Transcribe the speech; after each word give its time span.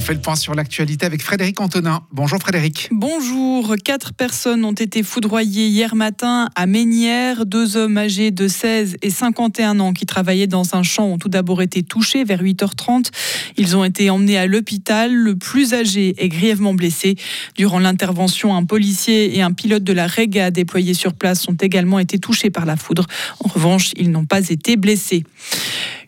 On 0.00 0.02
fait 0.02 0.14
le 0.14 0.20
point 0.20 0.34
sur 0.34 0.54
l'actualité 0.54 1.04
avec 1.04 1.22
Frédéric 1.22 1.60
Antonin. 1.60 2.00
Bonjour 2.10 2.38
Frédéric. 2.38 2.88
Bonjour. 2.90 3.74
Quatre 3.84 4.14
personnes 4.14 4.64
ont 4.64 4.72
été 4.72 5.02
foudroyées 5.02 5.66
hier 5.66 5.94
matin 5.94 6.48
à 6.54 6.64
Ménières. 6.64 7.44
Deux 7.44 7.76
hommes 7.76 7.98
âgés 7.98 8.30
de 8.30 8.48
16 8.48 8.96
et 9.02 9.10
51 9.10 9.78
ans 9.78 9.92
qui 9.92 10.06
travaillaient 10.06 10.46
dans 10.46 10.74
un 10.74 10.82
champ 10.82 11.04
ont 11.04 11.18
tout 11.18 11.28
d'abord 11.28 11.60
été 11.60 11.82
touchés 11.82 12.24
vers 12.24 12.42
8h30. 12.42 13.10
Ils 13.58 13.76
ont 13.76 13.84
été 13.84 14.08
emmenés 14.08 14.38
à 14.38 14.46
l'hôpital. 14.46 15.14
Le 15.14 15.36
plus 15.36 15.74
âgé 15.74 16.14
est 16.16 16.30
grièvement 16.30 16.72
blessé. 16.72 17.16
Durant 17.54 17.78
l'intervention, 17.78 18.56
un 18.56 18.64
policier 18.64 19.36
et 19.36 19.42
un 19.42 19.52
pilote 19.52 19.84
de 19.84 19.92
la 19.92 20.06
Rega 20.06 20.50
déployés 20.50 20.94
sur 20.94 21.12
place 21.12 21.46
ont 21.46 21.56
également 21.60 21.98
été 21.98 22.18
touchés 22.18 22.48
par 22.48 22.64
la 22.64 22.76
foudre. 22.76 23.06
En 23.44 23.50
revanche, 23.50 23.90
ils 23.98 24.10
n'ont 24.10 24.24
pas 24.24 24.48
été 24.48 24.78
blessés. 24.78 25.24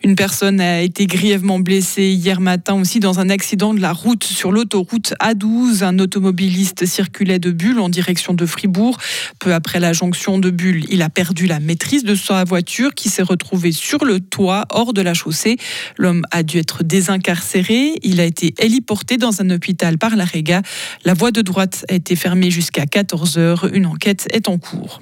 Une 0.03 0.15
personne 0.15 0.59
a 0.59 0.81
été 0.81 1.05
grièvement 1.05 1.59
blessée 1.59 2.07
hier 2.07 2.41
matin 2.41 2.73
aussi 2.73 2.99
dans 2.99 3.21
un 3.21 3.29
accident 3.29 3.73
de 3.73 3.82
la 3.83 3.91
route 3.91 4.23
sur 4.23 4.53
l'autoroute 4.53 5.13
A12. 5.21 5.83
Un 5.83 5.99
automobiliste 5.99 6.85
circulait 6.85 7.37
de 7.37 7.51
Bulle 7.51 7.79
en 7.79 7.89
direction 7.89 8.33
de 8.33 8.45
Fribourg. 8.45 8.97
Peu 9.39 9.53
après 9.53 9.81
la 9.81 9.91
jonction 9.91 10.39
de 10.39 10.49
Bulle, 10.51 10.85
il 10.89 11.01
a 11.01 11.09
perdu 11.09 11.47
la 11.47 11.59
maîtrise 11.59 12.05
de 12.05 12.15
sa 12.15 12.45
voiture 12.45 12.95
qui 12.95 13.09
s'est 13.09 13.23
retrouvée 13.23 13.73
sur 13.73 14.05
le 14.05 14.21
toit 14.21 14.65
hors 14.69 14.93
de 14.93 15.01
la 15.01 15.13
chaussée. 15.13 15.57
L'homme 15.97 16.25
a 16.31 16.43
dû 16.43 16.59
être 16.59 16.85
désincarcéré. 16.85 17.95
Il 18.03 18.21
a 18.21 18.23
été 18.23 18.53
héliporté 18.57 19.17
dans 19.17 19.41
un 19.41 19.49
hôpital 19.49 19.97
par 19.97 20.15
la 20.15 20.23
Réga. 20.23 20.61
La 21.03 21.13
voie 21.13 21.31
de 21.31 21.41
droite 21.41 21.85
a 21.89 21.93
été 21.93 22.15
fermée 22.15 22.51
jusqu'à 22.51 22.85
14 22.85 23.37
heures. 23.37 23.67
Une 23.73 23.85
enquête 23.85 24.29
est 24.31 24.47
en 24.47 24.59
cours. 24.59 25.01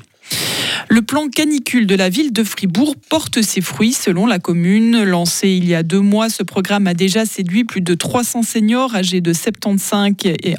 Le 0.90 1.02
plan 1.02 1.28
canicule 1.30 1.88
de 1.88 1.96
la 1.96 2.10
ville 2.10 2.34
de 2.34 2.44
Fribourg 2.44 2.96
porte 3.10 3.42
ses 3.42 3.62
fruits 3.62 3.94
selon 3.94 4.26
la 4.26 4.40
commune. 4.40 5.04
Lancé 5.04 5.50
il 5.50 5.68
y 5.68 5.76
a 5.76 5.84
deux 5.84 6.00
mois, 6.00 6.30
ce 6.30 6.44
programme 6.44 6.88
a 6.88 6.94
déjà 6.94 7.26
séduit 7.26 7.64
plus 7.64 7.82
de 7.82 7.94
300 7.94 8.44
seniors 8.44 8.96
âgés 8.96 9.22
de 9.22 9.34
75 9.34 10.14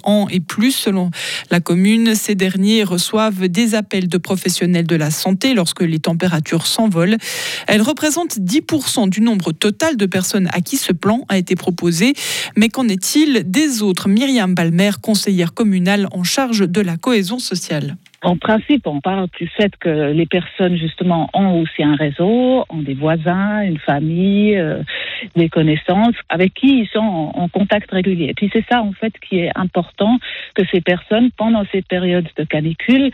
ans 0.04 0.26
et 0.30 0.40
plus 0.40 0.72
selon 0.72 1.10
la 1.50 1.60
commune. 1.60 2.14
Ces 2.14 2.34
derniers 2.34 2.84
reçoivent 2.84 3.48
des 3.48 3.74
appels 3.74 4.08
de 4.08 4.18
professionnels 4.18 4.86
de 4.86 4.96
la 4.96 5.10
santé 5.10 5.54
lorsque 5.54 5.82
les 5.82 5.98
températures 5.98 6.66
s'envolent. 6.66 7.16
Elles 7.66 7.82
représentent 7.82 8.38
10% 8.38 9.08
du 9.08 9.20
nombre 9.20 9.52
total 9.52 9.96
de 9.96 10.06
personnes 10.06 10.48
à 10.52 10.60
qui 10.60 10.76
ce 10.76 10.92
plan 10.92 11.24
a 11.28 11.38
été 11.38 11.56
proposé. 11.56 12.14
Mais 12.56 12.68
qu'en 12.68 12.88
est-il 12.88 13.44
des 13.50 13.82
autres? 13.82 14.08
Myriam 14.08 14.54
Balmer, 14.54 14.92
conseillère 15.00 15.54
communale 15.54 16.08
en 16.12 16.22
charge 16.22 16.68
de 16.68 16.80
la 16.80 16.96
cohésion 16.96 17.38
sociale. 17.38 17.96
En 18.22 18.36
principe, 18.36 18.86
on 18.86 19.00
parle 19.00 19.26
du 19.36 19.48
fait 19.48 19.72
que 19.80 20.11
les 20.12 20.26
personnes, 20.26 20.76
justement, 20.76 21.28
ont 21.34 21.60
aussi 21.60 21.82
un 21.82 21.96
réseau, 21.96 22.64
ont 22.68 22.82
des 22.82 22.94
voisins, 22.94 23.62
une 23.62 23.78
famille, 23.78 24.56
euh, 24.56 24.82
des 25.36 25.48
connaissances 25.48 26.14
avec 26.28 26.54
qui 26.54 26.80
ils 26.80 26.88
sont 26.88 27.00
en, 27.34 27.48
contact 27.48 27.90
régulier. 27.90 28.30
Et 28.30 28.34
puis 28.34 28.50
c'est 28.52 28.64
ça, 28.70 28.82
en 28.82 28.92
fait, 28.92 29.12
qui 29.20 29.40
est 29.40 29.50
important, 29.56 30.18
que 30.54 30.62
ces 30.70 30.80
personnes, 30.80 31.30
pendant 31.36 31.64
ces 31.72 31.82
périodes 31.82 32.28
de 32.36 32.44
canicule, 32.44 33.10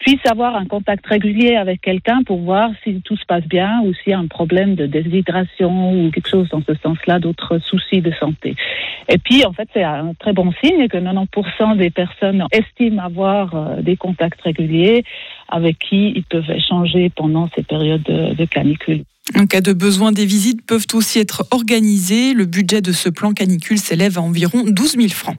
puisse 0.00 0.24
avoir 0.26 0.56
un 0.56 0.66
contact 0.66 1.06
régulier 1.06 1.56
avec 1.56 1.80
quelqu'un 1.80 2.22
pour 2.24 2.40
voir 2.40 2.70
si 2.82 3.00
tout 3.04 3.16
se 3.16 3.24
passe 3.26 3.44
bien 3.44 3.80
ou 3.84 3.94
s'il 3.94 4.10
y 4.10 4.14
a 4.14 4.18
un 4.18 4.26
problème 4.26 4.74
de 4.74 4.86
déshydratation 4.86 5.92
ou 5.92 6.10
quelque 6.10 6.28
chose 6.28 6.48
dans 6.50 6.62
ce 6.66 6.74
sens-là, 6.82 7.18
d'autres 7.18 7.58
soucis 7.58 8.00
de 8.00 8.12
santé. 8.20 8.54
Et 9.08 9.18
puis, 9.18 9.44
en 9.44 9.52
fait, 9.52 9.68
c'est 9.72 9.82
un 9.82 10.12
très 10.18 10.32
bon 10.32 10.52
signe 10.62 10.88
que 10.88 10.96
90% 10.96 11.76
des 11.76 11.90
personnes 11.90 12.44
estiment 12.52 13.02
avoir 13.02 13.54
euh, 13.54 13.82
des 13.82 13.96
contacts 13.96 14.40
réguliers 14.42 15.04
avec 15.48 15.78
qui 15.78 16.12
ils 16.16 16.24
peuvent 16.24 16.50
échanger 16.50 17.10
pendant 17.10 17.48
ces 17.54 17.62
périodes 17.62 18.02
de, 18.02 18.34
de 18.34 18.44
canicule. 18.44 19.04
En 19.38 19.46
cas 19.46 19.62
de 19.62 19.72
besoin, 19.72 20.12
des 20.12 20.26
visites 20.26 20.64
peuvent 20.66 20.86
aussi 20.92 21.18
être 21.18 21.46
organisées. 21.50 22.34
Le 22.34 22.44
budget 22.44 22.82
de 22.82 22.92
ce 22.92 23.08
plan 23.08 23.32
canicule 23.32 23.78
s'élève 23.78 24.18
à 24.18 24.22
environ 24.22 24.64
12 24.66 24.96
000 24.96 25.08
francs. 25.08 25.38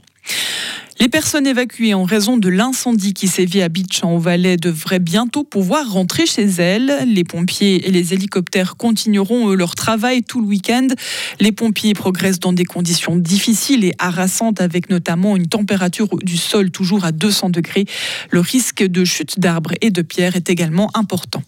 Les 0.97 1.09
personnes 1.09 1.45
évacuées 1.45 1.93
en 1.93 2.05
raison 2.05 2.38
de 2.38 2.47
l'incendie 2.47 3.13
qui 3.13 3.27
sévit 3.27 3.61
à 3.61 3.67
Beach 3.67 4.01
en 4.03 4.17
Valais 4.17 4.55
devraient 4.55 4.99
bientôt 4.99 5.43
pouvoir 5.43 5.92
rentrer 5.92 6.25
chez 6.25 6.45
elles. 6.45 7.05
Les 7.05 7.25
pompiers 7.25 7.86
et 7.86 7.92
les 7.92 8.14
hélicoptères 8.14 8.77
continueront 8.77 9.49
leur 9.49 9.75
travail 9.75 10.23
tout 10.23 10.39
le 10.39 10.47
week-end. 10.47 10.87
Les 11.42 11.52
pompiers 11.52 11.93
progressent 11.93 12.39
dans 12.39 12.53
des 12.53 12.64
conditions 12.64 13.17
difficiles 13.17 13.83
et 13.83 13.93
harassantes 13.99 14.61
avec 14.61 14.89
notamment 14.89 15.36
une 15.36 15.47
température 15.47 16.08
du 16.23 16.37
sol 16.37 16.71
toujours 16.71 17.03
à 17.03 17.11
200 17.11 17.49
degrés. 17.49 17.86
Le 18.30 18.39
risque 18.39 18.81
de 18.81 19.03
chute 19.03 19.37
d'arbres 19.37 19.73
et 19.81 19.91
de 19.91 20.02
pierres 20.02 20.37
est 20.37 20.49
également 20.49 20.91
important. 20.93 21.43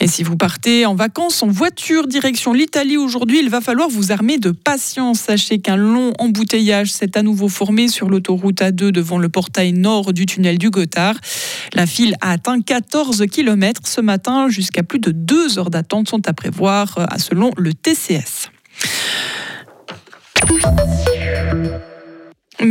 Et 0.00 0.06
si 0.06 0.22
vous 0.22 0.36
partez 0.36 0.86
en 0.86 0.94
vacances 0.94 1.42
en 1.42 1.48
voiture 1.48 2.06
direction 2.06 2.52
l'Italie 2.52 2.96
aujourd'hui, 2.96 3.38
il 3.40 3.48
va 3.48 3.60
falloir 3.60 3.88
vous 3.88 4.12
armer 4.12 4.38
de 4.38 4.50
patience. 4.50 5.20
Sachez 5.20 5.58
qu'un 5.58 5.76
long 5.76 6.12
embouteillage 6.18 6.92
s'est 6.92 7.16
à 7.16 7.22
nouveau 7.22 7.48
formé 7.48 7.88
sur 7.88 8.10
l'autoroute 8.10 8.60
A2 8.60 8.90
devant 8.90 9.18
le 9.18 9.28
portail 9.28 9.72
nord 9.72 10.12
du 10.12 10.26
tunnel 10.26 10.58
du 10.58 10.70
Gothard. 10.70 11.16
La 11.72 11.86
file 11.86 12.16
a 12.20 12.32
atteint 12.32 12.60
14 12.60 13.24
km 13.30 13.82
ce 13.84 14.00
matin. 14.00 14.48
Jusqu'à 14.48 14.82
plus 14.82 14.98
de 14.98 15.10
deux 15.10 15.58
heures 15.58 15.70
d'attente 15.70 16.08
sont 16.08 16.28
à 16.28 16.32
prévoir 16.32 16.98
euh, 16.98 17.06
selon 17.18 17.50
le 17.56 17.72
TCS. 17.72 18.50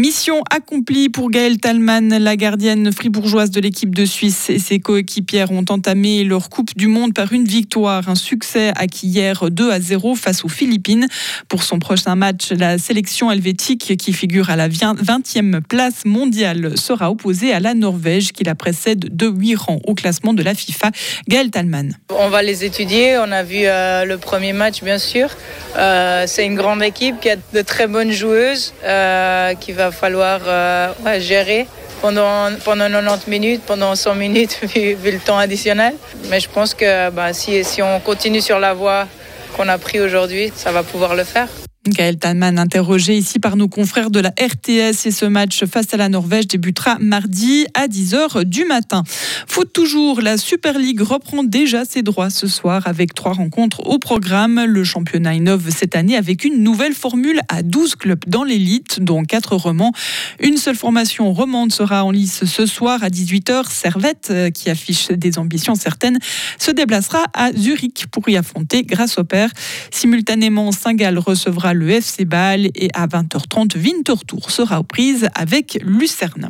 Mission 0.03 0.41
accomplie 0.49 1.07
pour 1.07 1.31
Gaëlle 1.31 1.59
Talman, 1.59 2.09
la 2.09 2.35
gardienne 2.35 2.91
fribourgeoise 2.91 3.51
de 3.51 3.61
l'équipe 3.61 3.95
de 3.95 4.03
Suisse 4.03 4.49
et 4.49 4.59
ses 4.59 4.79
coéquipières 4.79 5.53
ont 5.53 5.63
entamé 5.69 6.25
leur 6.25 6.49
Coupe 6.49 6.75
du 6.75 6.87
Monde 6.87 7.13
par 7.13 7.31
une 7.31 7.45
victoire, 7.45 8.09
un 8.09 8.15
succès 8.15 8.73
acquis 8.75 9.07
hier 9.07 9.49
2 9.49 9.71
à 9.71 9.79
0 9.79 10.15
face 10.15 10.43
aux 10.43 10.49
Philippines. 10.49 11.07
Pour 11.47 11.63
son 11.63 11.79
prochain 11.79 12.15
match, 12.15 12.51
la 12.51 12.77
sélection 12.79 13.31
helvétique 13.31 13.95
qui 13.95 14.11
figure 14.11 14.49
à 14.49 14.57
la 14.57 14.67
20e 14.67 15.61
place 15.61 16.03
mondiale 16.03 16.77
sera 16.77 17.09
opposée 17.09 17.53
à 17.53 17.61
la 17.61 17.73
Norvège 17.73 18.33
qui 18.33 18.43
la 18.43 18.55
précède 18.55 19.15
de 19.15 19.27
8 19.27 19.55
rangs 19.55 19.79
au 19.85 19.93
classement 19.93 20.33
de 20.33 20.43
la 20.43 20.53
FIFA. 20.53 20.91
Gaëlle 21.29 21.49
Talman. 21.49 21.91
On 22.09 22.27
va 22.27 22.43
les 22.43 22.65
étudier, 22.65 23.17
on 23.19 23.31
a 23.31 23.43
vu 23.43 23.61
euh, 23.61 24.03
le 24.03 24.17
premier 24.17 24.51
match 24.51 24.83
bien 24.83 24.97
sûr. 24.97 25.29
Euh, 25.77 26.25
c'est 26.27 26.45
une 26.45 26.55
grande 26.55 26.83
équipe 26.83 27.21
qui 27.21 27.29
a 27.29 27.37
de 27.37 27.61
très 27.61 27.87
bonnes 27.87 28.11
joueuses 28.11 28.73
euh, 28.83 29.53
qui 29.53 29.71
va 29.71 29.92
falloir 29.93 30.41
euh, 30.45 30.91
gérer 31.19 31.67
pendant, 32.01 32.49
pendant 32.65 32.89
90 32.89 33.29
minutes, 33.29 33.61
pendant 33.65 33.95
100 33.95 34.15
minutes, 34.15 34.59
vu, 34.75 34.97
le 35.11 35.19
temps 35.19 35.37
additionnel. 35.37 35.93
Mais 36.29 36.39
je 36.39 36.49
pense 36.49 36.73
que 36.73 37.09
bah, 37.09 37.31
si, 37.33 37.63
si 37.63 37.81
on 37.81 37.99
continue 38.01 38.41
sur 38.41 38.59
la 38.59 38.73
voie 38.73 39.07
qu'on 39.55 39.69
a 39.69 39.77
pris 39.77 40.01
aujourd'hui, 40.01 40.51
ça 40.55 40.71
va 40.71 40.83
pouvoir 40.83 41.15
le 41.15 41.23
faire. 41.23 41.47
Gaël 41.85 42.17
Talman 42.17 42.57
interrogé 42.57 43.17
ici 43.17 43.39
par 43.39 43.57
nos 43.57 43.67
confrères 43.67 44.09
de 44.09 44.21
la 44.21 44.29
RTS 44.29 45.05
et 45.05 45.11
ce 45.11 45.25
match 45.25 45.65
face 45.65 45.93
à 45.93 45.97
la 45.97 46.07
Norvège 46.07 46.47
débutera 46.47 46.97
mardi 46.99 47.65
à 47.73 47.87
10h 47.87 48.45
du 48.45 48.63
matin. 48.63 49.03
Foot 49.47 49.73
toujours, 49.73 50.21
la 50.21 50.37
Super 50.37 50.79
League 50.79 51.01
reprend 51.01 51.43
déjà 51.43 51.83
ses 51.83 52.01
droits 52.01 52.29
ce 52.29 52.47
soir 52.47 52.87
avec 52.87 53.13
trois 53.13 53.33
rencontres 53.33 53.85
au 53.85 53.99
programme. 53.99 54.63
Le 54.65 54.85
championnat 54.85 55.33
innove 55.33 55.69
cette 55.71 55.97
année 55.97 56.15
avec 56.15 56.45
une 56.45 56.63
nouvelle 56.63 56.93
formule 56.93 57.41
à 57.49 57.63
12 57.63 57.95
clubs 57.95 58.23
dans 58.27 58.45
l'élite, 58.45 59.01
dont 59.01 59.25
4 59.25 59.57
romans. 59.57 59.91
Une 60.39 60.55
seule 60.55 60.77
formation 60.77 61.33
romande 61.33 61.73
sera 61.73 62.05
en 62.05 62.11
lice 62.11 62.45
ce 62.45 62.65
soir 62.65 63.03
à 63.03 63.09
18h. 63.09 63.69
Servette, 63.69 64.29
euh, 64.31 64.49
qui 64.51 64.69
affiche 64.69 65.09
des 65.09 65.37
ambitions 65.37 65.75
certaines, 65.75 66.19
se 66.57 66.71
déplacera 66.71 67.25
à 67.33 67.51
Zurich 67.51 68.05
pour 68.09 68.29
y 68.29 68.37
affronter 68.37 68.83
grâce 68.83 69.17
au 69.17 69.25
père. 69.25 69.49
Simultanément, 69.91 70.71
Saint-Gall 70.71 71.17
recevra 71.17 71.72
le 71.73 71.89
FC 71.89 72.25
Bâle 72.25 72.67
et 72.75 72.89
à 72.93 73.07
20h30, 73.07 73.77
Winterthur 73.77 74.49
sera 74.49 74.79
aux 74.79 74.83
prises 74.83 75.27
avec 75.35 75.79
Lucerne. 75.83 76.49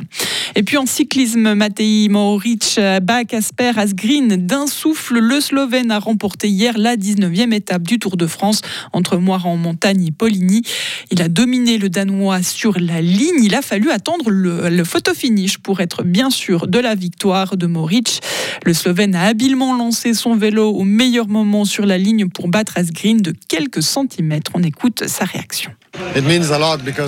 Et 0.54 0.62
puis 0.62 0.76
en 0.76 0.86
cyclisme, 0.86 1.54
Matej 1.54 2.08
Mohoric 2.08 2.78
bat 3.02 3.24
Kasper 3.24 3.72
Asgreen 3.76 4.36
d'un 4.46 4.66
souffle. 4.66 5.18
Le 5.18 5.40
Slovène 5.40 5.90
a 5.90 5.98
remporté 5.98 6.48
hier 6.48 6.78
la 6.78 6.96
19e 6.96 7.52
étape 7.52 7.82
du 7.82 7.98
Tour 7.98 8.16
de 8.16 8.26
France 8.26 8.60
entre 8.92 9.16
Moiran, 9.16 9.56
Montagne 9.56 10.06
et 10.06 10.10
Poligny. 10.10 10.62
Il 11.10 11.22
a 11.22 11.28
dominé 11.28 11.78
le 11.78 11.88
Danois 11.88 12.42
sur 12.42 12.78
la 12.78 13.00
ligne. 13.00 13.42
Il 13.42 13.54
a 13.54 13.62
fallu 13.62 13.90
attendre 13.90 14.30
le, 14.30 14.68
le 14.68 14.84
photo 14.84 15.14
finish 15.14 15.58
pour 15.58 15.80
être 15.80 16.02
bien 16.02 16.30
sûr 16.30 16.66
de 16.66 16.78
la 16.78 16.94
victoire 16.94 17.56
de 17.56 17.66
Mohoric. 17.66 18.20
Le 18.64 18.74
Slovène 18.74 19.14
a 19.14 19.24
habilement 19.24 19.76
lancé 19.76 20.14
son 20.14 20.36
vélo 20.36 20.70
au 20.70 20.84
meilleur 20.84 21.28
moment 21.28 21.64
sur 21.64 21.86
la 21.86 21.98
ligne 21.98 22.28
pour 22.28 22.48
battre 22.48 22.74
Asgreen 22.76 23.18
de 23.18 23.34
quelques 23.48 23.82
centimètres. 23.82 24.52
On 24.54 24.62
écoute 24.62 25.04
sa 25.14 25.24
réaction. 25.24 25.70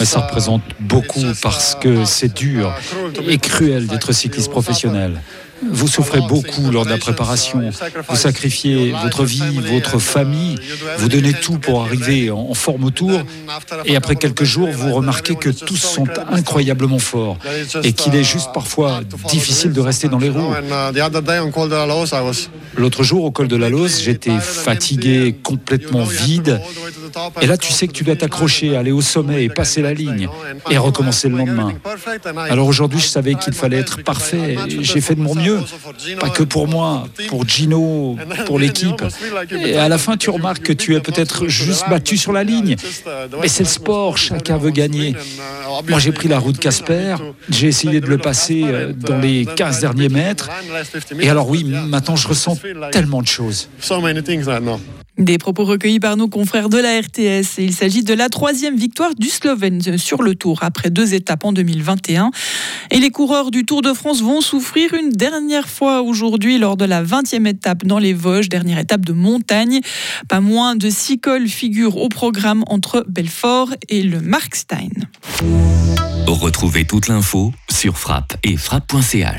Ça 0.05 0.21
représente 0.21 0.63
beaucoup 0.81 1.25
parce 1.43 1.75
que 1.75 2.05
c'est 2.05 2.33
dur 2.33 2.73
et 3.27 3.39
cruel 3.39 3.87
d'être 3.87 4.13
cycliste 4.13 4.51
professionnel. 4.51 5.21
Vous 5.71 5.89
souffrez 5.89 6.21
beaucoup 6.21 6.71
lors 6.71 6.85
de 6.85 6.91
la 6.91 6.99
préparation. 6.99 7.71
Vous 8.09 8.17
sacrifiez 8.17 8.93
votre 9.03 9.25
vie, 9.25 9.59
votre 9.59 9.99
famille. 9.99 10.59
Vous 10.99 11.09
donnez 11.09 11.33
tout 11.33 11.59
pour 11.59 11.83
arriver 11.83 12.31
en 12.31 12.55
forme 12.55 12.85
au 12.85 12.91
tour. 12.91 13.23
Et 13.85 13.97
après 13.97 14.17
quelques 14.17 14.45
jours, 14.45 14.69
vous 14.71 14.93
remarquez 14.93 15.35
que 15.35 15.49
tous 15.49 15.77
sont 15.77 16.07
incroyablement 16.31 16.99
forts 16.99 17.39
et 17.83 17.93
qu'il 17.93 18.15
est 18.15 18.25
juste 18.25 18.51
parfois 18.53 19.01
difficile 19.29 19.73
de 19.73 19.81
rester 19.81 20.09
dans 20.09 20.19
les 20.19 20.29
roues. 20.29 20.53
L'autre 22.77 23.03
jour, 23.03 23.25
au 23.25 23.31
col 23.31 23.49
de 23.49 23.57
la 23.57 23.71
Lose, 23.71 24.03
j'étais 24.03 24.39
fatigué, 24.39 25.35
complètement 25.43 26.05
vide. 26.05 26.61
Et 27.41 27.47
là, 27.47 27.57
tu 27.57 27.73
sais 27.73 27.87
que 27.89 27.93
tu 27.93 28.05
dois 28.05 28.17
t'accrocher, 28.17 28.77
aller 28.77 28.93
au 28.93 29.01
sommet 29.01 29.45
et 29.45 29.49
passer 29.49 29.83
la 29.83 29.95
ligne 29.95 30.29
et 30.71 30.79
recommencer 30.79 31.29
le 31.29 31.37
lendemain. 31.37 31.73
Alors 32.51 32.67
aujourd'hui, 32.67 33.01
je 33.01 33.07
savais 33.07 33.35
qu'il 33.35 33.55
fallait 33.55 33.79
être 33.79 34.03
parfait. 34.03 34.57
J'ai 34.81 35.01
fait 35.01 35.15
de 35.15 35.21
mon 35.21 35.35
mieux. 35.35 35.61
Pas 36.21 36.31
que 36.31 36.43
pour 36.43 36.69
moi, 36.69 37.07
pour 37.29 37.49
Gino, 37.49 38.17
pour 38.47 38.59
l'équipe. 38.59 39.03
Et 39.53 39.77
à 39.77 39.89
la 39.89 39.99
fin, 39.99 40.17
tu 40.17 40.31
remarques 40.31 40.63
que 40.63 40.73
tu 40.73 40.95
es 40.95 41.01
peut-être 41.01 41.49
juste 41.49 41.89
battu 41.89 42.17
sur 42.17 42.33
la 42.33 42.45
ligne. 42.45 42.77
Mais 43.41 43.49
c'est 43.49 43.65
le 43.65 43.69
sport, 43.69 44.19
chacun 44.19 44.57
veut 44.57 44.71
gagner. 44.71 45.15
Moi, 45.89 45.99
j'ai 45.99 46.13
pris 46.13 46.29
la 46.29 46.39
route 46.39 46.59
Casper. 46.59 47.17
J'ai 47.49 47.69
essayé 47.69 48.01
de 48.01 48.07
le 48.07 48.19
passer 48.19 48.63
euh, 48.65 48.93
dans 48.93 49.19
les 49.19 49.47
15 49.47 49.81
derniers 49.81 50.09
mètres. 50.09 50.51
Et 51.21 51.29
alors 51.29 51.49
oui, 51.49 51.65
maintenant, 51.65 52.17
je 52.17 52.29
ressens 52.29 52.59
tellement 52.91 53.23
de 53.23 53.27
choses. 53.27 53.69
Des 55.19 55.39
propos 55.39 55.65
recueillis 55.65 55.99
par 55.99 56.17
nos 56.17 56.29
confrères 56.29 56.69
de 56.69 56.77
la 56.77 57.01
RTS. 57.01 57.59
il 57.59 57.73
s'agit 57.73 58.03
de 58.03 58.13
la 58.13 58.29
troisième 58.29 58.77
victoire 58.77 59.15
du 59.15 59.29
Slovène 59.29 59.81
sur 59.97 60.23
le 60.23 60.35
Tour 60.35 60.59
après 60.63 60.91
deux 60.91 61.15
étapes 61.15 61.45
en 61.45 61.53
2021. 61.53 62.31
Et 62.91 62.99
les 62.99 63.11
coureurs 63.11 63.51
du 63.51 63.65
Tour 63.65 63.81
de 63.81 63.95
France 63.95 64.21
vont 64.21 64.43
souffrir 64.43 64.93
une 64.93 65.11
dernière 65.11 65.69
fois 65.69 66.03
aujourd'hui 66.03 66.59
lors 66.59 66.77
de 66.77 66.85
la 66.85 67.03
20e 67.03 67.47
étape 67.47 67.85
dans 67.87 67.99
les 67.99 68.13
Vosges, 68.13 68.51
dernière 68.51 68.79
étape 68.79 69.07
de 69.07 69.15
montagne. 69.15 69.81
Pas 70.29 70.41
moins 70.41 70.77
de 70.77 70.91
six 70.91 71.19
cols 71.19 71.49
figurent 71.49 71.97
au 71.97 72.11
programme 72.11 72.63
entre 72.67 73.05
Belfort 73.09 73.71
et 73.89 74.03
le 74.03 74.21
Markstein. 74.21 74.91
Retrouvez 76.27 76.85
toute 76.85 77.09
l'info 77.09 77.53
sur 77.71 77.97
frappe 77.97 78.37
et 78.43 78.57
frappe.ch. 78.57 79.35